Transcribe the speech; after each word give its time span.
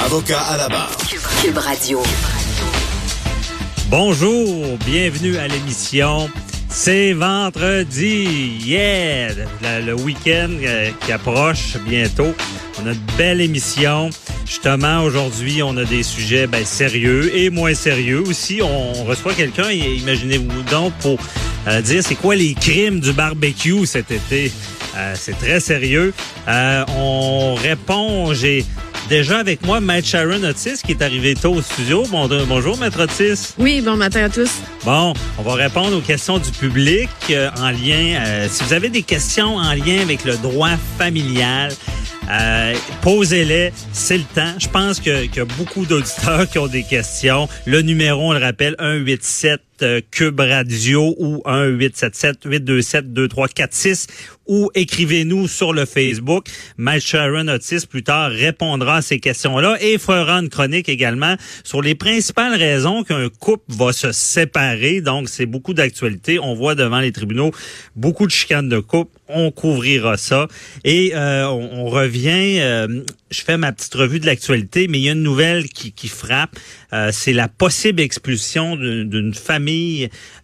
Avocat 0.00 0.40
à 0.40 0.56
la 0.56 0.68
barre. 0.68 0.90
Cube 1.42 1.58
Radio. 1.58 2.02
Bonjour, 3.88 4.76
bienvenue 4.84 5.36
à 5.36 5.46
l'émission. 5.46 6.28
C'est 6.68 7.12
vendredi, 7.12 8.58
yeah! 8.64 9.28
Le, 9.62 9.86
le 9.86 9.94
week-end 9.94 10.50
euh, 10.64 10.90
qui 11.00 11.12
approche 11.12 11.76
bientôt. 11.86 12.34
On 12.82 12.86
a 12.88 12.92
une 12.92 12.98
belle 13.16 13.40
émission. 13.40 14.10
Justement, 14.46 15.04
aujourd'hui, 15.04 15.62
on 15.62 15.76
a 15.76 15.84
des 15.84 16.02
sujets 16.02 16.46
ben, 16.46 16.64
sérieux 16.64 17.30
et 17.36 17.50
moins 17.50 17.74
sérieux 17.74 18.22
aussi. 18.26 18.60
On 18.62 19.04
reçoit 19.04 19.34
quelqu'un, 19.34 19.70
imaginez-vous 19.70 20.62
donc, 20.64 20.92
pour 20.94 21.18
euh, 21.68 21.80
dire 21.80 22.02
c'est 22.02 22.16
quoi 22.16 22.34
les 22.34 22.54
crimes 22.54 22.98
du 23.00 23.12
barbecue 23.12 23.86
cet 23.86 24.10
été. 24.10 24.50
Euh, 24.96 25.14
c'est 25.16 25.38
très 25.38 25.60
sérieux. 25.60 26.12
Euh, 26.48 26.84
on 26.96 27.54
répond, 27.54 28.34
j'ai 28.34 28.64
déjà 29.08 29.38
avec 29.38 29.64
moi 29.66 29.80
Maître 29.80 30.08
Sharon 30.08 30.42
Otis 30.44 30.80
qui 30.84 30.92
est 30.92 31.02
arrivé 31.02 31.34
tôt 31.34 31.54
au 31.54 31.62
studio. 31.62 32.04
Bon, 32.10 32.28
bonjour, 32.48 32.78
Maître 32.78 33.02
Otis. 33.02 33.54
Oui, 33.58 33.80
bon 33.80 33.96
matin 33.96 34.24
à 34.24 34.28
tous. 34.28 34.50
Bon, 34.84 35.12
on 35.38 35.42
va 35.42 35.54
répondre 35.54 35.96
aux 35.96 36.00
questions 36.00 36.38
du 36.38 36.50
public 36.50 37.08
euh, 37.30 37.50
en 37.58 37.70
lien. 37.70 38.20
euh, 38.24 38.46
si 38.50 38.64
vous 38.64 38.72
avez 38.72 38.88
des 38.88 39.02
questions 39.02 39.56
en 39.56 39.72
lien 39.74 40.00
avec 40.02 40.24
le 40.24 40.36
droit 40.38 40.70
familial, 40.98 41.72
euh, 42.30 42.74
posez-les, 43.02 43.72
c'est 43.92 44.18
le 44.18 44.24
temps. 44.34 44.54
Je 44.58 44.68
pense 44.68 45.00
que- 45.00 45.26
qu'il 45.26 45.36
y 45.36 45.40
a 45.40 45.44
beaucoup 45.44 45.84
d'auditeurs 45.84 46.48
qui 46.48 46.58
ont 46.58 46.68
des 46.68 46.84
questions. 46.84 47.48
Le 47.66 47.82
numéro, 47.82 48.30
on 48.30 48.32
le 48.32 48.38
rappelle, 48.44 48.76
187 48.78 49.52
euh, 49.52 49.56
Cube 50.10 50.40
Radio 50.40 51.14
ou 51.18 51.42
1-877-827-2346 51.46 54.08
ou 54.46 54.70
écrivez-nous 54.74 55.48
sur 55.48 55.72
le 55.72 55.84
Facebook. 55.84 56.46
Mike 56.76 57.06
Sharon 57.06 57.48
Otis, 57.48 57.86
plus 57.88 58.02
tard, 58.02 58.30
répondra 58.30 58.96
à 58.96 59.02
ces 59.02 59.20
questions-là 59.20 59.76
et 59.80 59.98
fera 59.98 60.38
une 60.38 60.48
chronique 60.48 60.88
également 60.88 61.36
sur 61.64 61.80
les 61.80 61.94
principales 61.94 62.54
raisons 62.54 63.04
qu'un 63.04 63.28
couple 63.28 63.64
va 63.68 63.92
se 63.92 64.12
séparer. 64.12 65.00
Donc, 65.00 65.28
c'est 65.28 65.46
beaucoup 65.46 65.74
d'actualité. 65.74 66.38
On 66.38 66.54
voit 66.54 66.74
devant 66.74 67.00
les 67.00 67.12
tribunaux 67.12 67.52
beaucoup 67.96 68.26
de 68.26 68.32
chicanes 68.32 68.68
de 68.68 68.80
couple. 68.80 69.16
On 69.28 69.50
couvrira 69.50 70.16
ça. 70.16 70.48
Et 70.84 71.12
euh, 71.14 71.46
on, 71.46 71.86
revient, 71.86 72.60
euh, 72.60 73.02
je 73.30 73.42
fais 73.42 73.56
ma 73.56 73.72
petite 73.72 73.94
revue 73.94 74.20
de 74.20 74.26
l'actualité, 74.26 74.88
mais 74.88 74.98
il 74.98 75.04
y 75.04 75.08
a 75.08 75.12
une 75.12 75.22
nouvelle 75.22 75.68
qui, 75.68 75.92
qui 75.92 76.08
frappe. 76.08 76.56
Euh, 76.92 77.10
c'est 77.12 77.32
la 77.32 77.48
possible 77.48 78.00
expulsion 78.00 78.76
d'une 78.76 79.08
d'une 79.08 79.34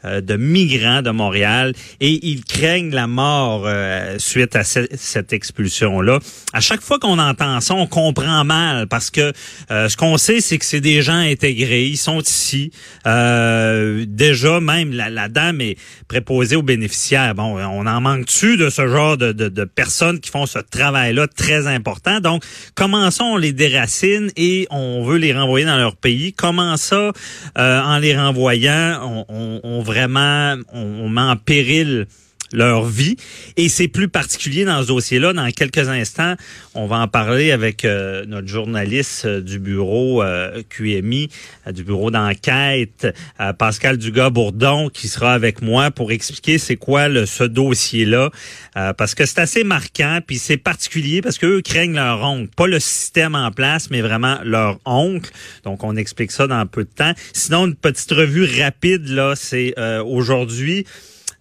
euh, 0.05 0.21
de 0.21 0.37
migrants 0.37 1.03
de 1.03 1.11
Montréal 1.11 1.75
et 2.01 2.27
ils 2.27 2.45
craignent 2.45 2.95
la 2.95 3.07
mort 3.07 3.65
euh, 3.67 4.17
suite 4.19 4.55
à 4.57 4.65
ce- 4.65 4.89
cette 4.97 5.33
expulsion-là. 5.33 6.19
À 6.53 6.61
chaque 6.61 6.81
fois 6.81 6.99
qu'on 6.99 7.19
entend 7.19 7.61
ça, 7.61 7.75
on 7.75 7.87
comprend 7.87 8.45
mal 8.45 8.87
parce 8.89 9.11
que 9.11 9.33
euh, 9.71 9.89
ce 9.89 9.97
qu'on 9.97 10.17
sait, 10.19 10.41
c'est 10.41 10.59
que 10.59 10.65
c'est 10.65 10.81
des 10.81 11.03
gens 11.03 11.19
intégrés, 11.19 11.87
ils 11.87 11.97
sont 11.97 12.21
ici. 12.21 12.71
Euh, 13.07 14.05
déjà, 14.07 14.61
même 14.61 14.93
la, 14.93 15.11
la 15.11 15.29
dame 15.29 15.61
est 15.61 15.77
préposée 16.09 16.57
aux 16.57 16.63
bénéficiaires. 16.63 17.35
Bon, 17.35 17.59
on 17.59 17.87
en 17.87 18.01
manque-tu 18.01 18.57
de 18.57 18.71
ce 18.71 18.87
genre 18.89 19.17
de, 19.17 19.33
de, 19.33 19.49
de 19.49 19.65
personnes 19.65 20.21
qui 20.21 20.31
font 20.31 20.47
ce 20.47 20.59
travail-là 20.59 21.27
très 21.29 21.67
important? 21.67 22.21
Donc, 22.21 22.43
commençons, 22.75 23.25
on 23.25 23.37
les 23.37 23.53
déracine 23.53 24.31
et 24.37 24.67
on 24.71 25.05
veut 25.05 25.19
les 25.19 25.33
renvoyer 25.33 25.67
dans 25.67 25.77
leur 25.77 25.97
pays. 25.97 26.33
Comment 26.33 26.77
ça, 26.77 27.13
euh, 27.59 27.81
en 27.83 27.99
les 27.99 28.17
renvoyant, 28.17 29.18
on, 29.19 29.25
on- 29.29 29.61
on 29.63 29.83
vraiment, 29.85 30.63
on 30.73 31.09
met 31.13 31.31
en 31.33 31.37
péril 31.45 32.07
leur 32.53 32.85
vie. 32.85 33.17
Et 33.57 33.69
c'est 33.69 33.89
plus 33.89 34.09
particulier 34.09 34.65
dans 34.65 34.83
ce 34.83 34.89
dossier-là. 34.89 35.33
Dans 35.33 35.51
quelques 35.51 35.89
instants, 35.89 36.35
on 36.75 36.87
va 36.87 36.99
en 36.99 37.09
parler 37.09 37.53
avec 37.53 37.85
euh, 37.85 38.25
notre 38.27 38.49
journaliste 38.49 39.25
euh, 39.25 39.41
du 39.41 39.59
bureau 39.59 40.23
euh, 40.23 40.63
QMI, 40.69 41.29
euh, 41.67 41.73
du 41.73 41.85
bureau 41.85 42.11
d'enquête, 42.11 43.07
euh, 43.41 43.53
Pascal 43.53 43.99
Dugas-Bourdon, 43.99 44.89
qui 44.89 45.09
sera 45.09 45.35
avec 45.35 45.63
moi 45.63 45.91
pour 45.91 46.13
expliquer 46.13 46.59
c'est 46.59 46.77
quoi 46.77 47.09
le, 47.09 47.27
ce 47.27 47.45
dossier-là. 47.45 48.31
Euh, 48.77 48.93
parce 48.93 49.15
que 49.15 49.27
c'est 49.27 49.41
assez 49.41 49.65
marquant, 49.65 50.21
puis 50.27 50.39
c'est 50.39 50.57
particulier 50.57 51.21
parce 51.21 51.39
qu'eux 51.39 51.61
craignent 51.63 51.95
leur 51.95 52.23
oncle. 52.23 52.51
Pas 52.57 52.67
le 52.67 52.81
système 52.81 53.35
en 53.35 53.51
place, 53.51 53.91
mais 53.91 54.01
vraiment 54.01 54.39
leur 54.45 54.79
oncle. 54.85 55.31
Donc, 55.65 55.85
on 55.85 55.97
explique 55.97 56.33
ça 56.33 56.47
dans 56.47 56.67
peu 56.67 56.85
de 56.85 56.91
temps. 56.91 57.13
Sinon, 57.33 57.67
une 57.67 57.75
petite 57.75 58.11
revue 58.13 58.47
rapide, 58.61 59.09
là, 59.09 59.35
c'est 59.37 59.75
aujourd'hui... 60.05 60.87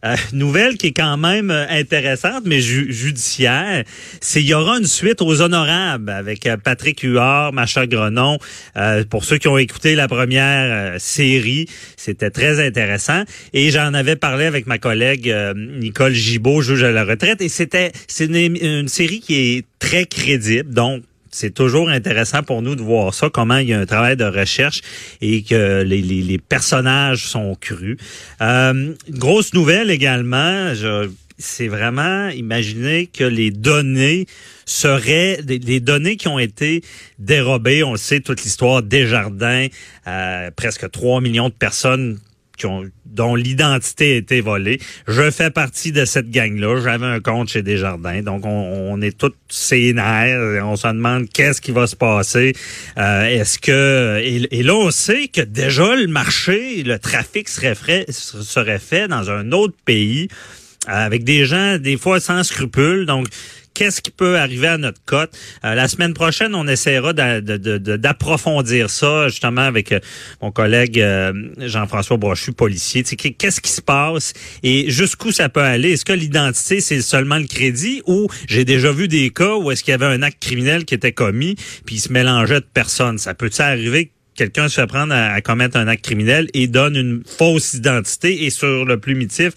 Euh, 0.08 0.16
nouvelle 0.34 0.78
qui 0.78 0.88
est 0.88 0.92
quand 0.94 1.18
même 1.18 1.52
euh, 1.52 1.66
intéressante, 1.70 2.44
mais 2.46 2.62
ju- 2.62 2.92
judiciaire, 2.92 3.84
c'est 4.22 4.42
il 4.42 4.48
y 4.48 4.54
aura 4.54 4.78
une 4.78 4.86
suite 4.86 5.22
aux 5.22 5.42
honorables 5.42 6.10
avec 6.10 6.46
euh, 6.46 6.58
Patrick 6.58 7.02
Huard, 7.02 7.54
Macha 7.54 7.86
Grenon. 7.88 8.38
Pour 9.10 9.26
ceux 9.26 9.38
qui 9.38 9.48
ont 9.48 9.58
écouté 9.58 9.96
la 9.96 10.08
première 10.08 11.00
série, 11.00 11.68
c'était 11.96 12.30
très 12.30 12.66
intéressant. 12.66 13.24
Et 13.54 13.72
j'en 13.72 13.94
avais 13.94 14.16
parlé 14.16 14.46
avec 14.46 14.68
ma 14.68 14.78
collègue 14.78 15.34
Nicole 15.56 16.14
Gibault, 16.14 16.62
juge 16.62 16.84
à 16.84 16.92
la 16.92 17.04
retraite, 17.04 17.42
et 17.42 17.50
c'était 17.50 17.92
c'est 18.08 18.26
une, 18.26 18.56
une 18.56 18.88
série 18.88 19.20
qui 19.20 19.36
est 19.36 19.66
très 19.80 20.06
crédible, 20.06 20.74
donc 20.74 21.04
c'est 21.32 21.54
toujours 21.54 21.90
intéressant 21.90 22.44
pour 22.44 22.62
nous 22.62 22.76
de 22.76 22.82
voir 22.82 23.14
ça, 23.14 23.30
comment 23.30 23.58
il 23.58 23.70
y 23.70 23.74
a 23.74 23.80
un 23.80 23.86
travail 23.86 24.16
de 24.18 24.26
recherche 24.26 24.82
et 25.22 25.44
que 25.44 25.84
les, 25.84 26.02
les, 26.02 26.22
les 26.22 26.38
personnages 26.38 27.26
sont 27.28 27.56
crus. 27.56 27.98
Euh, 28.42 28.94
grosse 29.10 29.54
nouvelle 29.54 29.90
également, 29.92 30.74
je- 30.74 31.10
c'est 31.40 31.68
vraiment 31.68 32.30
imaginer 32.30 33.06
que 33.06 33.24
les 33.24 33.52
données 33.52 34.26
seraient 34.66 35.38
des 35.44 35.80
données 35.80 36.16
qui 36.18 36.28
ont 36.28 36.40
été 36.40 36.82
dérobées. 37.20 37.84
On 37.84 37.92
le 37.92 37.98
sait, 38.00 38.22
toute 38.22 38.44
l'histoire 38.44 38.82
des 38.82 39.06
jardins, 39.06 39.68
presque 40.56 40.90
3 40.90 41.22
millions 41.22 41.50
de 41.50 41.54
personnes 41.54 42.18
dont 43.06 43.36
l'identité 43.36 44.14
a 44.14 44.16
été 44.18 44.42
volée. 44.42 44.80
Je 45.08 45.30
fais 45.32 45.50
partie 45.50 45.92
de 45.92 46.06
cette 46.06 46.30
gang-là. 46.30 46.82
J'avais 46.82 47.06
un 47.06 47.20
compte 47.20 47.50
chez 47.50 47.62
Desjardins. 47.62 48.22
Donc, 48.22 48.46
on, 48.46 49.02
est 49.02 49.18
tous 49.18 49.34
sénères. 49.50 50.64
On 50.66 50.76
se 50.76 50.88
demande 50.88 51.30
qu'est-ce 51.30 51.62
qui 51.62 51.72
va 51.72 51.88
se 51.88 51.96
passer. 51.96 52.54
Euh, 52.98 53.24
Est-ce 53.26 53.60
que... 53.60 54.20
Et, 54.24 54.60
et 54.60 54.64
là, 54.64 54.76
on 54.76 54.92
sait 54.92 55.28
que 55.28 55.42
déjà, 55.42 55.96
le 55.96 56.08
marché, 56.08 56.84
le 56.84 57.00
trafic 57.00 57.50
serait 57.50 57.76
fait, 57.76 58.12
serait 58.12 58.80
fait 58.80 59.08
dans 59.08 59.30
un 59.30 59.52
autre 59.52 59.76
pays 59.86 60.28
avec 60.88 61.24
des 61.24 61.46
gens, 61.46 61.78
des 61.78 61.98
fois, 61.98 62.20
sans 62.20 62.44
scrupules. 62.44 63.06
Donc, 63.06 63.28
qu'est-ce 63.78 64.02
qui 64.02 64.10
peut 64.10 64.40
arriver 64.40 64.68
à 64.68 64.80
notre 64.80 65.00
cote. 65.06 65.30
Euh, 65.64 65.76
la 65.76 65.88
semaine 65.88 66.16
prochaine, 66.16 66.56
on 66.56 66.68
essaiera 66.68 67.14
d'approfondir 67.14 68.90
ça, 68.90 69.28
justement, 69.28 69.62
avec 69.62 69.92
euh, 69.92 70.00
mon 70.42 70.52
collègue 70.52 71.00
euh, 71.00 71.32
Jean-François 71.60 72.18
Brochu, 72.18 72.54
policier. 72.54 73.04
Qu'est-ce 73.04 73.62
qui 73.62 73.70
se 73.70 73.84
passe 73.84 74.34
et 74.64 74.90
jusqu'où 74.90 75.32
ça 75.32 75.48
peut 75.50 75.62
aller? 75.62 75.92
Est-ce 75.92 76.06
que 76.06 76.14
l'identité, 76.14 76.82
c'est 76.82 77.04
seulement 77.04 77.38
le 77.38 77.46
crédit 77.46 78.02
ou 78.08 78.28
j'ai 78.48 78.66
déjà 78.66 78.92
vu 78.92 79.08
des 79.08 79.30
cas 79.30 79.56
où 79.58 79.70
est-ce 79.70 79.84
qu'il 79.84 79.92
y 79.92 79.96
avait 79.96 80.08
un 80.08 80.24
acte 80.24 80.42
criminel 80.42 80.84
qui 80.84 80.96
était 80.96 81.12
commis 81.12 81.56
puis 81.86 81.98
il 81.98 82.00
se 82.00 82.12
mélangeait 82.12 82.62
de 82.62 82.68
personnes? 82.74 83.20
Ça 83.20 83.36
peut-il 83.36 83.62
arriver 83.62 84.06
que 84.08 84.12
quelqu'un 84.36 84.70
se 84.70 84.82
fait 84.82 84.88
prendre 84.88 85.14
à, 85.14 85.34
à 85.34 85.42
commettre 85.42 85.78
un 85.78 85.88
acte 85.88 86.04
criminel 86.04 86.48
et 86.56 86.68
donne 86.68 86.96
une 86.96 87.22
fausse 87.26 87.76
identité 87.76 88.46
et 88.46 88.50
sur 88.50 88.86
le 88.86 89.00
plumitif, 89.00 89.52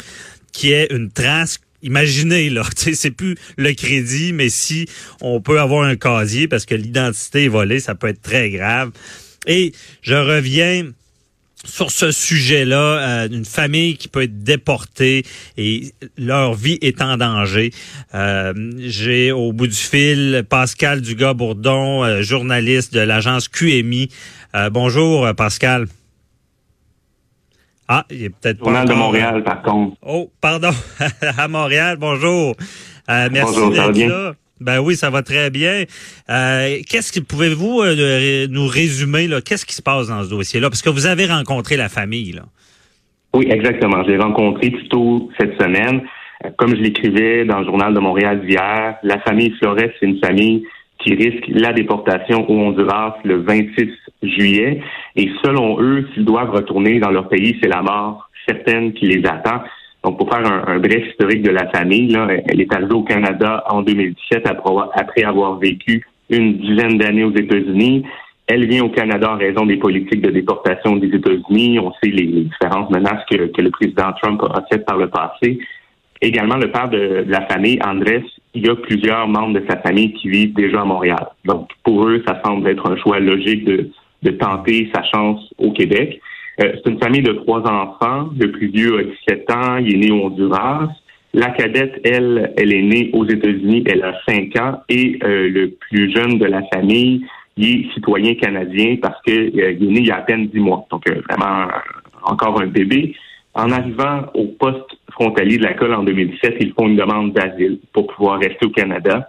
qui 0.53 0.73
est 0.73 0.93
une 0.93 1.11
trace 1.11 1.59
imaginez, 1.83 2.51
là, 2.51 2.63
c'est 2.77 3.11
plus 3.11 3.37
le 3.57 3.73
crédit, 3.73 4.33
mais 4.33 4.49
si 4.49 4.87
on 5.21 5.41
peut 5.41 5.61
avoir 5.61 5.85
un 5.85 5.97
casier 5.97 6.49
parce 6.49 6.67
que 6.67 6.75
l'identité 6.75 7.45
est 7.45 7.49
volée, 7.49 7.81
ça 7.81 7.95
peut 7.95 8.09
être 8.09 8.23
très 8.23 8.51
grave. 8.51 8.91
Et 9.47 9.73
je 10.03 10.15
reviens 10.15 10.91
sur 11.65 11.91
ce 11.91 12.11
sujet-là, 12.11 12.77
euh, 12.77 13.29
une 13.29 13.45
famille 13.45 13.97
qui 13.97 14.09
peut 14.09 14.23
être 14.23 14.43
déportée 14.43 15.25
et 15.59 15.93
leur 16.17 16.55
vie 16.55 16.79
est 16.81 17.03
en 17.03 17.17
danger. 17.17 17.71
Euh, 18.15 18.53
j'ai 18.79 19.31
au 19.33 19.53
bout 19.53 19.67
du 19.67 19.77
fil 19.77 20.45
Pascal 20.49 21.03
Dugas-Bourdon, 21.03 22.05
euh, 22.05 22.23
journaliste 22.23 22.95
de 22.95 23.01
l'agence 23.01 23.49
QMI. 23.49 24.09
bonjour 24.73 25.35
Pascal. 25.37 25.87
Ah, 27.93 28.05
il 28.09 28.23
est 28.23 28.31
peut-être 28.31 28.63
pas. 28.63 28.85
de 28.85 28.95
Montréal, 28.95 29.43
par 29.43 29.63
contre. 29.63 29.97
Oh, 30.07 30.31
pardon. 30.41 30.71
à 31.39 31.49
Montréal, 31.49 31.97
bonjour. 31.99 32.55
merci 33.09 33.71
d'être 33.71 34.09
là. 34.09 34.35
Ben 34.61 34.79
oui, 34.79 34.95
ça 34.95 35.11
va 35.11 35.23
très 35.23 35.51
bien. 35.51 35.85
Euh, 36.29 36.77
qu'est-ce 36.89 37.13
que 37.13 37.19
pouvez-vous 37.19 37.81
euh, 37.81 38.47
nous 38.49 38.69
résumer 38.69 39.27
là? 39.27 39.41
Qu'est-ce 39.41 39.67
qui 39.67 39.75
se 39.75 39.83
passe 39.83 40.07
dans 40.07 40.23
ce 40.23 40.31
dossier-là? 40.31 40.69
Parce 40.69 40.83
que 40.83 40.91
vous 40.91 41.07
avez 41.07 41.27
rencontré 41.27 41.77
la 41.77 41.89
famille 41.89 42.31
là. 42.33 42.43
Oui, 43.35 43.49
exactement. 43.51 44.05
Je 44.05 44.11
l'ai 44.11 44.19
rencontré 44.19 44.71
plus 44.71 44.89
tôt 44.89 45.29
cette 45.41 45.61
semaine. 45.61 46.03
Euh, 46.45 46.51
comme 46.59 46.77
je 46.77 46.83
l'écrivais 46.83 47.45
dans 47.45 47.59
le 47.59 47.65
journal 47.65 47.93
de 47.93 47.99
Montréal 47.99 48.47
d'hier, 48.47 48.99
la 49.03 49.19
famille 49.21 49.51
Flores, 49.59 49.79
c'est 49.99 50.07
une 50.07 50.21
famille 50.21 50.65
qui 51.03 51.15
risque 51.15 51.45
la 51.49 51.73
déportation 51.73 52.49
au 52.49 52.55
Honduras 52.55 53.17
le 53.25 53.41
26 53.41 53.89
juillet. 54.23 54.81
Et 55.17 55.31
selon 55.45 55.81
eux, 55.81 56.07
s'ils 56.13 56.25
doivent 56.25 56.51
retourner 56.51 56.99
dans 56.99 57.11
leur 57.11 57.29
pays, 57.29 57.59
c'est 57.63 57.69
la 57.69 57.83
mort 57.83 58.31
certaine 58.47 58.93
qui 58.93 59.07
les 59.07 59.27
attend. 59.27 59.63
Donc, 60.05 60.19
pour 60.19 60.31
faire 60.31 60.45
un, 60.47 60.79
bref 60.79 61.07
historique 61.11 61.43
de 61.43 61.51
la 61.51 61.69
famille, 61.69 62.09
là, 62.09 62.27
elle 62.47 62.61
est 62.61 62.73
arrivée 62.73 62.95
au 62.95 63.03
Canada 63.03 63.65
en 63.69 63.83
2017 63.83 64.47
après 64.95 65.25
avoir 65.25 65.59
vécu 65.59 66.05
une 66.31 66.59
dizaine 66.59 66.97
d'années 66.97 67.25
aux 67.25 67.35
États-Unis. 67.35 68.05
Elle 68.47 68.67
vient 68.67 68.85
au 68.85 68.89
Canada 68.89 69.33
en 69.33 69.37
raison 69.37 69.67
des 69.67 69.77
politiques 69.77 70.23
de 70.23 70.31
déportation 70.31 70.97
des 70.97 71.09
États-Unis. 71.15 71.79
On 71.79 71.93
sait 72.03 72.11
les, 72.11 72.27
différentes 72.27 72.91
menaces 72.91 73.25
que, 73.31 73.37
le 73.37 73.71
président 73.71 74.13
Trump 74.21 74.43
a 74.43 74.65
faites 74.71 74.87
par 74.87 74.97
le 74.97 75.09
passé. 75.09 75.59
Également, 76.23 76.57
le 76.57 76.71
père 76.71 76.89
de, 76.89 77.25
la 77.29 77.43
famille, 77.43 77.79
Andrés, 77.85 78.25
il 78.55 78.67
y 78.67 78.71
a 78.71 78.77
plusieurs 78.77 79.29
membres 79.29 79.61
de 79.61 79.65
sa 79.69 79.77
famille 79.79 80.13
qui 80.15 80.29
vivent 80.29 80.55
déjà 80.55 80.81
à 80.81 80.85
Montréal. 80.85 81.27
Donc, 81.45 81.69
pour 81.85 82.07
eux, 82.09 82.23
ça 82.27 82.41
semble 82.45 82.69
être 82.69 82.91
un 82.91 82.97
choix 82.97 83.21
logique 83.21 83.65
de, 83.65 83.91
de 84.23 84.31
tenter 84.33 84.91
sa 84.95 85.03
chance 85.05 85.41
au 85.59 85.73
Québec. 85.73 86.21
Euh, 86.63 86.73
c'est 86.75 86.91
une 86.91 86.99
famille 86.99 87.23
de 87.23 87.33
trois 87.33 87.61
enfants. 87.61 88.31
Le 88.39 88.51
plus 88.51 88.69
vieux 88.69 88.99
a 88.99 89.03
17 89.05 89.51
ans, 89.51 89.77
il 89.77 89.95
est 89.95 89.99
né 89.99 90.11
au 90.11 90.27
Honduras. 90.27 90.89
La 91.33 91.51
cadette, 91.51 92.01
elle, 92.05 92.53
elle 92.57 92.73
est 92.73 92.83
née 92.83 93.11
aux 93.13 93.25
États-Unis, 93.25 93.85
elle 93.87 94.03
a 94.03 94.15
5 94.29 94.57
ans. 94.61 94.81
Et 94.89 95.19
euh, 95.23 95.49
le 95.49 95.71
plus 95.71 96.13
jeune 96.15 96.39
de 96.39 96.47
la 96.47 96.63
famille, 96.73 97.25
il 97.57 97.87
est 97.87 97.95
citoyen 97.95 98.35
canadien 98.35 98.97
parce 99.01 99.21
qu'il 99.23 99.61
euh, 99.61 99.71
est 99.71 99.81
né 99.81 100.01
il 100.01 100.07
y 100.07 100.11
a 100.11 100.17
à 100.17 100.23
peine 100.23 100.49
10 100.49 100.59
mois. 100.59 100.87
Donc, 100.91 101.05
vraiment, 101.29 101.69
encore 102.25 102.61
un 102.61 102.67
bébé. 102.67 103.15
En 103.55 103.71
arrivant 103.71 104.27
au 104.35 104.47
poste 104.47 104.97
frontalier 105.11 105.59
de 105.59 105.65
la 105.65 105.75
colle 105.75 105.95
en 105.95 106.05
2017, 106.05 106.57
ils 106.61 106.73
font 106.73 106.87
une 106.87 106.97
demande 106.97 107.33
d'asile 107.33 107.79
pour 107.93 108.07
pouvoir 108.07 108.39
rester 108.39 108.67
au 108.67 108.71
Canada. 108.71 109.29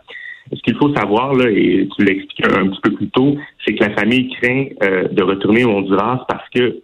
Ce 0.53 0.61
qu'il 0.61 0.75
faut 0.75 0.93
savoir, 0.93 1.33
là, 1.33 1.49
et 1.49 1.87
tu 1.95 2.03
l'expliques 2.03 2.45
un 2.45 2.67
petit 2.67 2.81
peu 2.81 2.91
plus 2.91 3.09
tôt, 3.09 3.37
c'est 3.65 3.73
que 3.73 3.83
la 3.83 3.91
famille 3.91 4.29
craint 4.31 4.65
de 5.11 5.23
retourner 5.23 5.63
au 5.63 5.71
Honduras 5.71 6.25
parce 6.27 6.47
que 6.49 6.81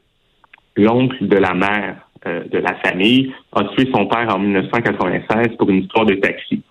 l'oncle 0.77 1.27
de 1.27 1.37
la 1.37 1.53
mère 1.53 2.07
euh, 2.25 2.43
de 2.51 2.57
la 2.57 2.75
famille 2.75 3.31
a 3.53 3.63
tué 3.65 3.89
son 3.93 4.07
père 4.07 4.33
en 4.33 4.39
1996 4.39 5.55
pour 5.57 5.69
une 5.69 5.83
histoire 5.83 6.05
de 6.05 6.15
taxi. 6.15 6.61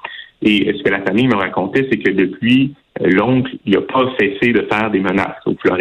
Et 0.43 0.72
ce 0.76 0.82
que 0.82 0.90
la 0.90 1.02
famille 1.02 1.28
me 1.28 1.37
racontait, 1.37 1.87
c'est 1.90 1.98
que 1.98 2.10
depuis, 2.10 2.75
euh, 3.00 3.10
l'oncle, 3.10 3.52
n'a 3.64 3.81
pas 3.81 4.10
cessé 4.19 4.52
de 4.52 4.66
faire 4.70 4.90
des 4.90 5.00
menaces 5.00 5.37
aux 5.46 5.54
Flores. 5.54 5.78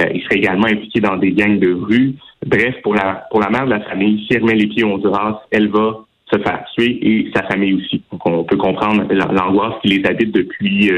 Euh, 0.00 0.06
il 0.14 0.22
serait 0.22 0.36
également 0.36 0.66
impliqué 0.66 1.00
dans 1.00 1.16
des 1.16 1.32
gangs 1.32 1.58
de 1.58 1.72
rue. 1.72 2.14
Bref, 2.46 2.74
pour 2.82 2.94
la, 2.94 3.26
pour 3.30 3.40
la 3.40 3.50
mère 3.50 3.66
de 3.66 3.70
la 3.70 3.80
famille, 3.80 4.24
si 4.26 4.34
elle 4.34 4.44
met 4.44 4.54
les 4.54 4.66
pieds 4.66 4.84
au 4.84 4.92
Honduras, 4.92 5.42
elle 5.50 5.68
va 5.68 6.05
se 6.32 6.38
faire 6.38 6.64
tuer 6.74 6.98
et 7.02 7.30
sa 7.34 7.42
famille 7.44 7.74
aussi. 7.74 8.02
Donc, 8.10 8.26
on 8.26 8.44
peut 8.44 8.56
comprendre 8.56 9.04
l'angoisse 9.12 9.74
qui 9.82 9.88
les 9.88 10.08
habite 10.08 10.32
depuis, 10.32 10.90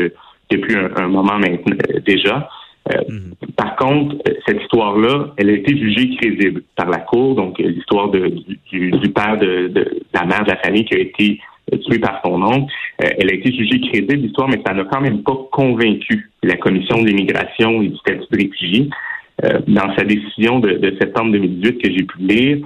depuis 0.51 0.77
un, 0.97 1.09
moment 1.09 1.39
maintenant 1.39 1.77
déjà. 2.07 2.49
Euh, 2.93 3.01
mhm. 3.09 3.35
Par 3.57 3.77
contre, 3.77 4.17
cette 4.47 4.63
histoire-là, 4.63 5.35
elle 5.37 5.51
a 5.51 5.53
été 5.53 5.77
jugée 5.77 6.17
crédible 6.17 6.63
par 6.77 6.89
la 6.89 6.99
Cour. 6.99 7.35
Donc, 7.35 7.59
l'histoire 7.59 8.11
du, 8.11 9.13
père 9.15 9.37
de, 9.39 9.71
la 10.15 10.25
mère 10.25 10.45
de 10.45 10.51
la 10.51 10.57
famille 10.57 10.85
qui 10.85 10.95
a 10.95 10.99
été 10.99 11.41
tué 11.85 11.99
par 11.99 12.21
son 12.25 12.43
oncle, 12.43 12.73
euh, 13.03 13.09
elle 13.19 13.31
a 13.31 13.35
été 13.35 13.53
jugée 13.53 13.81
crédible, 13.81 14.23
l'histoire, 14.23 14.49
mais 14.49 14.61
ça 14.67 14.73
n'a 14.73 14.85
quand 14.85 15.01
même 15.01 15.23
pas 15.23 15.37
convaincu 15.53 16.31
la 16.43 16.57
Commission 16.57 17.03
de 17.03 17.09
l'immigration 17.09 17.83
et 17.83 17.89
du 17.89 17.97
statut 17.97 18.27
de 18.31 18.37
réfugié. 18.37 18.89
Euh, 19.45 19.61
dans 19.69 19.95
sa 19.95 20.03
décision 20.03 20.59
de, 20.59 20.97
septembre 21.01 21.33
2018 21.33 21.79
que 21.79 21.91
j'ai 21.93 22.03
pu 22.03 22.19
lire, 22.19 22.59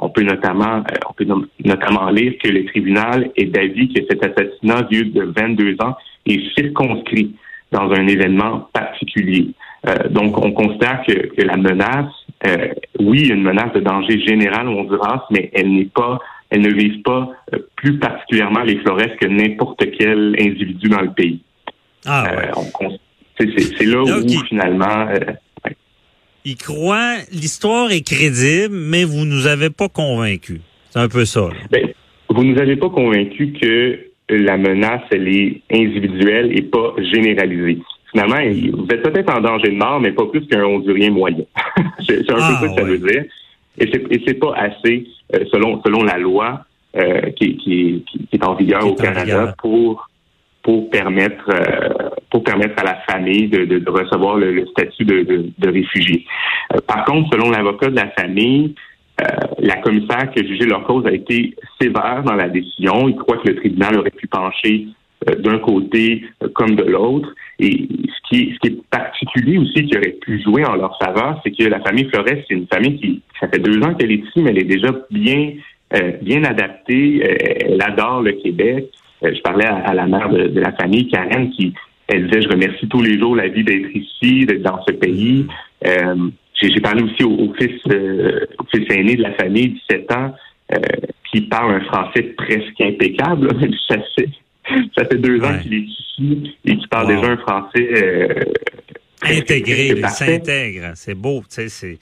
on 0.00 0.08
peut 0.08 0.22
notamment 0.22 0.84
on 1.08 1.12
peut 1.14 1.26
notamment 1.64 2.10
lire 2.10 2.34
que 2.42 2.48
le 2.48 2.64
tribunal 2.66 3.30
est 3.36 3.46
d'avis 3.46 3.92
que 3.92 4.02
cet 4.08 4.24
assassinat 4.24 4.86
vieux 4.88 5.06
de 5.06 5.22
22 5.22 5.76
ans 5.82 5.96
est 6.26 6.40
circonscrit 6.56 7.34
dans 7.72 7.90
un 7.90 8.06
événement 8.06 8.68
particulier. 8.72 9.48
Euh, 9.88 10.08
donc, 10.08 10.38
on 10.38 10.52
considère 10.52 11.02
que, 11.06 11.34
que 11.34 11.42
la 11.42 11.56
menace, 11.56 12.12
euh, 12.46 12.68
oui, 13.00 13.28
une 13.28 13.42
menace 13.42 13.72
de 13.72 13.80
danger 13.80 14.20
général 14.20 14.68
au 14.68 14.78
Honduras, 14.78 15.24
mais 15.30 15.50
elle 15.54 15.72
n'est 15.72 15.86
pas, 15.86 16.20
elle 16.50 16.60
ne 16.60 16.72
vise 16.72 17.02
pas 17.02 17.30
euh, 17.52 17.58
plus 17.76 17.98
particulièrement 17.98 18.60
les 18.60 18.76
Flores 18.78 19.16
que 19.20 19.26
n'importe 19.26 19.84
quel 19.98 20.36
individu 20.38 20.88
dans 20.88 21.00
le 21.00 21.10
pays. 21.10 21.40
Ah, 22.06 22.24
ouais. 22.36 22.98
c'est 23.38 23.86
là 23.86 24.02
où 24.02 24.44
finalement. 24.48 25.06
Il 26.44 26.56
croit, 26.56 27.16
l'histoire 27.30 27.92
est 27.92 28.06
crédible, 28.06 28.74
mais 28.74 29.04
vous 29.04 29.24
nous 29.24 29.46
avez 29.46 29.70
pas 29.70 29.88
convaincus. 29.88 30.60
C'est 30.90 30.98
un 30.98 31.08
peu 31.08 31.24
ça. 31.24 31.48
Ben, 31.70 31.88
vous 32.28 32.44
nous 32.44 32.58
avez 32.58 32.76
pas 32.76 32.88
convaincus 32.90 33.58
que 33.60 34.00
la 34.28 34.56
menace, 34.56 35.02
elle 35.10 35.28
est 35.28 35.60
individuelle 35.70 36.56
et 36.56 36.62
pas 36.62 36.94
généralisée 37.12 37.78
finalement, 38.12 38.36
vous 38.76 38.86
êtes 38.90 39.02
peut-être 39.02 39.34
en 39.34 39.40
danger 39.40 39.70
de 39.70 39.76
mort, 39.76 40.00
mais 40.00 40.12
pas 40.12 40.26
plus 40.26 40.46
qu'un 40.46 40.64
Hondurien 40.64 41.10
moyen. 41.10 41.44
c'est 42.06 42.30
un 42.30 42.34
peu 42.34 42.40
ah, 42.40 42.58
ça 42.60 42.68
que 42.68 42.74
ça 42.74 42.84
veut 42.84 42.98
dire. 42.98 43.24
Et 43.78 43.90
c'est, 44.26 44.34
pas 44.34 44.54
assez, 44.54 45.06
euh, 45.34 45.44
selon, 45.50 45.82
selon 45.82 46.02
la 46.04 46.18
loi 46.18 46.60
euh, 46.96 47.30
qui, 47.36 47.56
qui, 47.56 48.04
qui, 48.06 48.28
est 48.32 48.44
en 48.44 48.54
vigueur 48.54 48.86
au 48.86 48.94
Canada, 48.94 49.54
pour 49.58 50.08
pour 50.62 50.90
permettre 50.90 51.48
euh, 51.48 52.01
pour 52.32 52.42
permettre 52.42 52.74
à 52.78 52.84
la 52.84 52.96
famille 53.08 53.48
de, 53.48 53.64
de, 53.66 53.90
recevoir 53.90 54.36
le, 54.36 54.66
statut 54.66 55.04
de, 55.04 55.22
de, 55.22 55.46
de 55.58 55.68
réfugié. 55.70 56.24
par 56.86 57.04
contre, 57.04 57.28
selon 57.32 57.50
l'avocat 57.50 57.90
de 57.90 57.96
la 57.96 58.08
famille, 58.08 58.74
la 59.58 59.76
commissaire 59.76 60.30
qui 60.32 60.40
a 60.42 60.46
jugé 60.48 60.64
leur 60.64 60.82
cause 60.84 61.06
a 61.06 61.12
été 61.12 61.54
sévère 61.80 62.22
dans 62.24 62.34
la 62.34 62.48
décision. 62.48 63.08
Il 63.08 63.14
croit 63.16 63.36
que 63.36 63.48
le 63.48 63.56
tribunal 63.56 63.98
aurait 63.98 64.10
pu 64.10 64.26
pencher 64.26 64.86
d'un 65.38 65.58
côté 65.58 66.24
comme 66.54 66.74
de 66.74 66.84
l'autre. 66.84 67.28
Et 67.58 67.88
ce 67.88 68.28
qui, 68.28 68.54
ce 68.54 68.58
qui 68.58 68.74
est 68.74 68.82
particulier 68.90 69.58
aussi, 69.58 69.84
qui 69.86 69.96
aurait 69.96 70.16
pu 70.20 70.42
jouer 70.42 70.64
en 70.64 70.74
leur 70.74 70.98
faveur, 70.98 71.40
c'est 71.44 71.50
que 71.50 71.68
la 71.68 71.80
famille 71.80 72.08
Flores, 72.12 72.26
c'est 72.26 72.54
une 72.54 72.66
famille 72.66 72.98
qui, 72.98 73.22
ça 73.40 73.48
fait 73.48 73.58
deux 73.58 73.80
ans 73.82 73.94
qu'elle 73.94 74.12
est 74.12 74.16
ici, 74.16 74.42
mais 74.42 74.50
elle 74.50 74.58
est 74.58 74.64
déjà 74.64 74.88
bien, 75.10 75.52
euh, 75.94 76.12
bien 76.22 76.42
adaptée. 76.44 77.22
Euh, 77.24 77.36
elle 77.66 77.82
adore 77.82 78.22
le 78.22 78.32
Québec. 78.32 78.88
Euh, 79.24 79.32
je 79.34 79.40
parlais 79.42 79.66
à, 79.66 79.94
la 79.94 80.06
mère 80.06 80.28
de, 80.28 80.58
la 80.58 80.72
famille, 80.72 81.08
Karen, 81.08 81.50
qui 81.50 81.74
elle 82.12 82.26
disait, 82.26 82.42
je 82.42 82.48
remercie 82.48 82.88
tous 82.88 83.02
les 83.02 83.18
jours 83.18 83.36
la 83.36 83.48
vie 83.48 83.64
d'être 83.64 83.90
ici, 83.94 84.46
d'être 84.46 84.62
dans 84.62 84.82
ce 84.86 84.92
pays. 84.92 85.46
J'ai 86.62 86.80
parlé 86.80 87.02
aussi 87.02 87.24
au, 87.24 87.52
fils, 87.54 87.80
au 87.86 88.64
fils 88.72 88.86
aîné 88.90 89.16
de 89.16 89.22
la 89.22 89.32
famille, 89.32 89.80
17 89.90 90.12
ans, 90.12 90.34
qui 91.32 91.40
parle 91.42 91.74
un 91.74 91.84
français 91.84 92.22
presque 92.36 92.80
impeccable. 92.80 93.48
ça, 93.88 93.96
ça 94.96 95.04
fait 95.04 95.18
deux 95.18 95.42
ans 95.42 95.58
qu'il 95.60 95.74
est 95.74 95.78
ici 95.78 96.56
et 96.64 96.76
qu'il 96.76 96.88
parle 96.88 97.08
déjà 97.08 97.32
un 97.32 97.36
français. 97.38 97.88
Euh, 97.96 98.28
Intégré, 99.24 99.94
il 99.96 100.08
s'intègre, 100.08 100.92
c'est 100.96 101.14
beau, 101.14 101.44
tu 101.48 101.68
sais, 101.68 101.98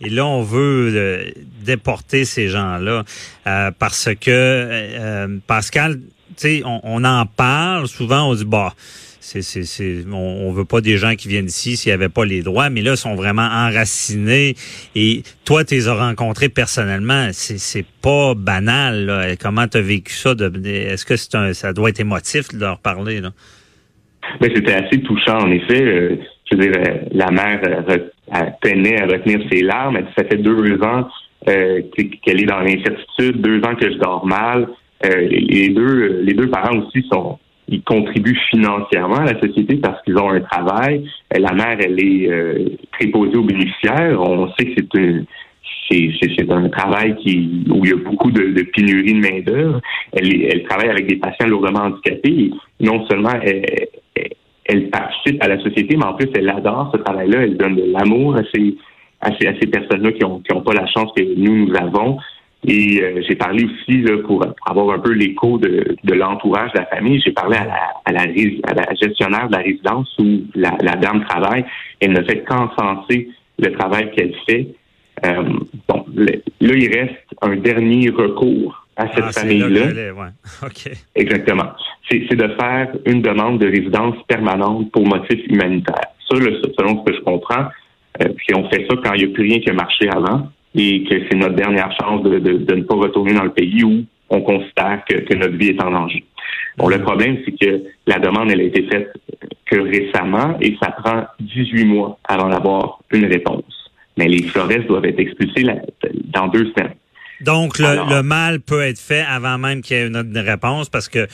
et 0.00 0.08
là 0.08 0.24
on 0.24 0.40
veut 0.40 0.90
euh, 0.94 1.30
déporter 1.62 2.24
ces 2.24 2.48
gens-là 2.48 3.04
euh, 3.46 3.70
parce 3.78 4.08
que 4.18 5.38
Pascal, 5.46 5.96
tu 5.98 6.34
sais, 6.36 6.62
on, 6.64 6.80
on, 6.82 7.04
en 7.04 7.26
parle 7.26 7.88
souvent, 7.88 8.30
on 8.30 8.34
dit 8.34 8.46
bah 8.46 8.72
c'est, 9.22 9.42
c'est, 9.42 9.62
c'est, 9.62 10.04
on, 10.10 10.48
on 10.48 10.52
veut 10.52 10.64
pas 10.64 10.80
des 10.80 10.96
gens 10.96 11.14
qui 11.14 11.28
viennent 11.28 11.46
ici 11.46 11.76
s'il 11.76 11.90
y 11.90 11.92
avait 11.92 12.08
pas 12.08 12.24
les 12.24 12.42
droits, 12.42 12.70
mais 12.70 12.82
là, 12.82 12.94
ils 12.94 12.96
sont 12.96 13.14
vraiment 13.14 13.46
enracinés. 13.46 14.56
Et 14.96 15.22
toi, 15.44 15.64
tu 15.64 15.74
les 15.74 15.86
as 15.86 15.94
rencontrés 15.94 16.48
personnellement. 16.48 17.28
C'est, 17.30 17.58
c'est 17.58 17.86
pas 18.02 18.34
banal. 18.34 19.06
Là. 19.06 19.36
Comment 19.36 19.68
tu 19.68 19.78
as 19.78 19.80
vécu 19.80 20.12
ça? 20.12 20.34
De, 20.34 20.50
est-ce 20.66 21.06
que 21.06 21.14
c'est 21.14 21.36
un, 21.36 21.52
ça 21.52 21.72
doit 21.72 21.90
être 21.90 22.00
émotif 22.00 22.48
de 22.52 22.58
leur 22.58 22.80
parler? 22.80 23.20
Là? 23.20 23.30
Ben, 24.40 24.50
c'était 24.52 24.74
assez 24.74 25.00
touchant, 25.02 25.38
en 25.38 25.52
effet. 25.52 25.82
Euh, 25.82 26.16
je 26.50 26.56
veux 26.56 26.62
dire, 26.62 26.80
euh, 26.80 26.96
la 27.12 27.30
mère 27.30 27.60
euh, 27.64 27.98
tenait 28.60 29.00
à 29.00 29.06
retenir 29.06 29.38
ses 29.52 29.62
larmes. 29.62 29.98
Elle 29.98 30.08
ça 30.18 30.24
fait 30.24 30.38
deux 30.42 30.82
ans 30.82 31.08
qu'elle 31.46 32.40
est 32.40 32.46
dans 32.46 32.60
l'incertitude, 32.60 33.40
deux 33.40 33.60
ans 33.62 33.76
que 33.76 33.88
je 33.88 33.98
dors 33.98 34.26
mal. 34.26 34.68
les 35.04 35.68
deux 35.70 36.22
les 36.22 36.34
deux 36.34 36.48
parents 36.48 36.76
aussi 36.78 37.04
sont 37.10 37.38
ils 37.68 37.82
contribuent 37.82 38.38
financièrement 38.50 39.16
à 39.16 39.32
la 39.32 39.40
société 39.40 39.76
parce 39.76 40.02
qu'ils 40.02 40.18
ont 40.18 40.30
un 40.30 40.40
travail. 40.40 41.08
La 41.34 41.52
mère, 41.52 41.78
elle 41.80 41.98
est 42.00 42.78
préposée 42.92 43.36
aux 43.36 43.44
bénéficiaires. 43.44 44.20
On 44.20 44.52
sait 44.54 44.66
que 44.66 45.24
c'est 45.90 46.10
c'est 46.36 46.50
un 46.50 46.68
travail 46.68 47.16
qui 47.16 47.64
où 47.70 47.84
il 47.84 47.90
y 47.90 47.92
a 47.92 47.96
beaucoup 47.96 48.30
de, 48.30 48.42
de 48.42 48.62
pénurie 48.62 49.14
de 49.14 49.20
main 49.20 49.40
d'œuvre. 49.40 49.80
Elle, 50.12 50.44
elle 50.44 50.62
travaille 50.64 50.90
avec 50.90 51.06
des 51.06 51.16
patients 51.16 51.46
lourdement 51.46 51.84
handicapés. 51.84 52.50
non 52.80 53.06
seulement 53.08 53.32
elle, 53.42 53.64
elle, 54.64 54.90
participe 54.90 55.42
à 55.42 55.48
la 55.48 55.58
société, 55.58 55.96
mais 55.96 56.04
en 56.04 56.14
plus 56.14 56.28
elle 56.34 56.48
adore 56.48 56.90
ce 56.94 56.98
travail-là. 56.98 57.42
Elle 57.42 57.56
donne 57.56 57.76
de 57.76 57.92
l'amour 57.92 58.36
à 58.36 58.42
ces 58.54 58.76
à 59.20 59.30
ces, 59.38 59.66
personnes-là 59.66 60.12
qui 60.12 60.24
ont 60.24 60.40
qui 60.40 60.54
ont 60.54 60.62
pas 60.62 60.74
la 60.74 60.86
chance 60.86 61.10
que 61.16 61.22
nous 61.22 61.66
nous 61.66 61.76
avons. 61.76 62.18
Et 62.66 63.02
euh, 63.02 63.20
j'ai 63.28 63.34
parlé 63.34 63.64
aussi 63.64 64.02
là, 64.02 64.18
pour, 64.24 64.44
avoir 64.66 64.94
un 64.94 65.00
peu 65.00 65.12
l'écho 65.12 65.58
de, 65.58 65.96
de 66.02 66.14
l'entourage 66.14 66.72
de 66.72 66.78
la 66.78 66.86
famille. 66.86 67.20
J'ai 67.20 67.32
parlé 67.32 67.56
à 67.56 67.64
la, 67.64 67.74
à 68.04 68.12
la, 68.12 68.20
à 68.22 68.74
la 68.74 68.94
gestionnaire 68.94 69.48
de 69.48 69.56
la 69.56 69.62
résidence 69.62 70.14
où 70.18 70.42
la, 70.54 70.76
la 70.80 70.94
dame 70.94 71.24
travaille. 71.28 71.64
Elle 72.00 72.12
ne 72.12 72.22
fait 72.22 72.44
qu'encenser 72.44 73.28
le 73.58 73.72
travail 73.72 74.12
qu'elle 74.12 74.34
fait. 74.48 74.68
Euh, 75.24 75.42
bon, 75.88 76.04
là, 76.14 76.34
il 76.60 76.96
reste 76.96 77.16
un 77.42 77.56
dernier 77.56 78.10
recours 78.10 78.86
à 78.96 79.08
cette 79.08 79.24
ah, 79.24 79.32
famille-là. 79.32 80.12
Ouais. 80.14 80.28
Exactement. 81.16 81.70
C'est 82.08 82.36
de 82.36 82.48
faire 82.60 82.92
une 83.06 83.22
demande 83.22 83.58
de 83.58 83.66
résidence 83.66 84.16
permanente 84.28 84.90
pour 84.92 85.06
motif 85.06 85.40
humanitaire. 85.48 86.08
Ça, 86.28 86.36
selon 86.36 87.00
ce 87.00 87.10
que 87.10 87.16
je 87.16 87.20
comprends, 87.22 87.66
euh, 88.20 88.28
puis 88.36 88.54
on 88.54 88.68
fait 88.68 88.86
ça 88.88 88.96
quand 89.02 89.14
il 89.14 89.26
n'y 89.26 89.32
a 89.32 89.34
plus 89.34 89.44
rien 89.44 89.60
qui 89.60 89.70
a 89.70 89.72
marché 89.72 90.08
avant 90.08 90.48
et 90.74 91.04
que 91.04 91.14
c'est 91.28 91.36
notre 91.36 91.54
dernière 91.54 91.92
chance 92.00 92.22
de, 92.22 92.38
de, 92.38 92.58
de, 92.58 92.74
ne 92.74 92.82
pas 92.82 92.94
retourner 92.94 93.34
dans 93.34 93.44
le 93.44 93.52
pays 93.52 93.84
où 93.84 94.04
on 94.30 94.40
considère 94.40 95.02
que, 95.08 95.16
que 95.16 95.34
notre 95.34 95.56
vie 95.56 95.68
est 95.68 95.82
en 95.82 95.90
danger. 95.90 96.24
Bon, 96.78 96.88
le 96.88 97.00
problème, 97.02 97.38
c'est 97.44 97.52
que 97.52 97.82
la 98.06 98.18
demande, 98.18 98.50
elle 98.50 98.60
a 98.60 98.64
été 98.64 98.82
faite 98.84 99.12
que 99.66 99.78
récemment 99.78 100.56
et 100.60 100.76
ça 100.82 100.90
prend 100.90 101.24
18 101.40 101.84
mois 101.84 102.18
avant 102.26 102.48
d'avoir 102.48 103.00
une 103.12 103.26
réponse 103.26 103.82
mais 104.16 104.28
les 104.28 104.42
florestes 104.42 104.86
doivent 104.86 105.04
être 105.04 105.18
expulsées 105.18 105.64
dans 106.26 106.48
deux 106.48 106.70
semaines. 106.72 106.94
Donc, 107.40 107.78
le, 107.78 108.22
mal 108.22 108.60
peut 108.60 108.82
être 108.82 109.00
fait 109.00 109.24
avant 109.28 109.58
même 109.58 109.82
qu'il 109.82 109.96
y 109.96 110.00
ait 110.00 110.06
une 110.06 110.38
réponse 110.38 110.88
parce 110.88 111.08
que 111.08 111.26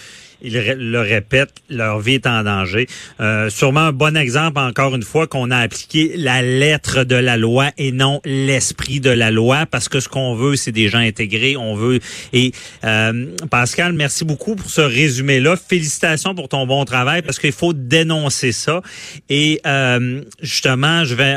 ils 0.42 0.52
le 0.52 1.00
répètent, 1.00 1.54
leur 1.68 2.00
vie 2.00 2.14
est 2.14 2.26
en 2.26 2.42
danger. 2.42 2.86
Euh, 3.20 3.50
sûrement 3.50 3.80
un 3.80 3.92
bon 3.92 4.16
exemple, 4.16 4.58
encore 4.58 4.94
une 4.94 5.02
fois, 5.02 5.26
qu'on 5.26 5.50
a 5.50 5.58
appliqué 5.58 6.12
la 6.16 6.42
lettre 6.42 7.04
de 7.04 7.16
la 7.16 7.36
loi 7.36 7.70
et 7.76 7.92
non 7.92 8.20
l'esprit 8.24 9.00
de 9.00 9.10
la 9.10 9.30
loi, 9.30 9.66
parce 9.66 9.88
que 9.88 10.00
ce 10.00 10.08
qu'on 10.08 10.34
veut, 10.34 10.56
c'est 10.56 10.72
des 10.72 10.88
gens 10.88 10.98
intégrés. 10.98 11.56
On 11.56 11.74
veut. 11.74 12.00
Et 12.32 12.52
euh, 12.84 13.34
Pascal, 13.50 13.92
merci 13.92 14.24
beaucoup 14.24 14.54
pour 14.54 14.70
ce 14.70 14.80
résumé-là. 14.80 15.56
Félicitations 15.56 16.34
pour 16.34 16.48
ton 16.48 16.66
bon 16.66 16.84
travail, 16.84 17.22
parce 17.22 17.38
qu'il 17.38 17.52
faut 17.52 17.72
dénoncer 17.72 18.52
ça. 18.52 18.80
Et 19.28 19.60
euh, 19.66 20.22
justement, 20.40 21.04
je 21.04 21.14
vais 21.14 21.36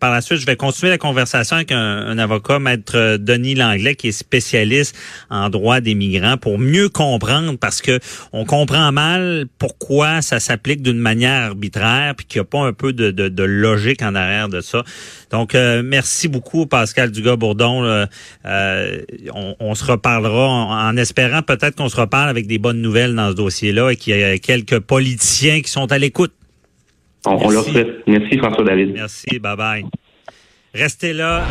par 0.00 0.12
la 0.12 0.20
suite, 0.20 0.38
je 0.38 0.46
vais 0.46 0.56
continuer 0.56 0.90
la 0.90 0.98
conversation 0.98 1.56
avec 1.56 1.72
un, 1.72 1.78
un 1.78 2.18
avocat, 2.18 2.58
maître 2.58 3.16
Denis 3.16 3.54
Langlais, 3.54 3.94
qui 3.94 4.08
est 4.08 4.12
spécialiste 4.12 4.96
en 5.30 5.48
droit 5.50 5.80
des 5.80 5.94
migrants, 5.94 6.36
pour 6.36 6.58
mieux 6.58 6.88
comprendre, 6.88 7.56
parce 7.58 7.82
que 7.82 7.98
on 8.32 8.44
comprend 8.44 8.92
mal 8.92 9.46
pourquoi 9.58 10.22
ça 10.22 10.40
s'applique 10.40 10.82
d'une 10.82 10.98
manière 10.98 11.42
arbitraire, 11.42 12.14
puis 12.16 12.26
qu'il 12.26 12.40
n'y 12.40 12.42
a 12.42 12.48
pas 12.50 12.60
un 12.60 12.72
peu 12.72 12.92
de, 12.92 13.10
de, 13.10 13.42
logique 13.42 14.02
en 14.02 14.14
arrière 14.14 14.48
de 14.48 14.60
ça. 14.60 14.84
Donc, 15.30 15.54
euh, 15.54 15.82
merci 15.84 16.28
beaucoup, 16.28 16.66
Pascal 16.66 17.10
Dugas-Bourdon. 17.10 17.84
Euh, 17.84 18.06
on, 19.60 19.74
se 19.74 19.84
reparlera 19.84 20.48
en, 20.48 20.96
espérant 20.96 21.42
peut-être 21.42 21.76
qu'on 21.76 21.88
se 21.88 22.00
reparle 22.00 22.28
avec 22.28 22.46
des 22.46 22.58
bonnes 22.58 22.80
nouvelles 22.80 23.14
dans 23.14 23.30
ce 23.30 23.36
dossier-là 23.36 23.90
et 23.90 23.96
qu'il 23.96 24.18
y 24.18 24.22
a 24.22 24.38
quelques 24.38 24.80
politiciens 24.80 25.60
qui 25.60 25.70
sont 25.70 25.90
à 25.92 25.98
l'écoute. 25.98 26.32
On, 27.26 27.46
on 27.46 27.50
leur 27.50 27.64
Merci, 28.06 28.38
François-David. 28.38 28.92
Merci, 28.94 29.38
bye-bye. 29.38 29.84
Restez 30.74 31.12
là. 31.12 31.44